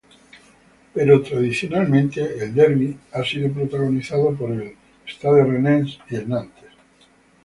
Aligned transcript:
Pero, 0.95 1.21
tradicionalmente, 1.21 2.43
el 2.43 2.55
derbi 2.55 2.97
ha 3.11 3.23
sido 3.23 3.51
protagonizado 3.51 4.33
por 4.35 4.49
el 4.51 4.73
Stade 5.07 5.43
Rennais 5.43 5.99
y 6.09 6.15
Nantes. 6.27 6.69